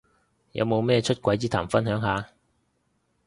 [0.53, 2.27] 有冇咩出櫃之談分享下